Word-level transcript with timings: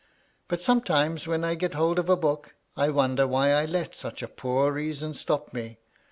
But 0.47 0.63
sometimes, 0.63 1.27
when 1.27 1.43
I 1.43 1.53
get 1.53 1.75
hold 1.75 1.99
of 1.99 2.09
a 2.09 2.15
book, 2.15 2.55
I 2.75 2.89
wonder 2.89 3.27
why 3.27 3.51
I 3.51 3.65
let 3.65 3.93
such 3.93 4.23
a 4.23 4.27
poor 4.27 4.71
reason 4.71 5.13
stop 5.13 5.53
me. 5.53 5.77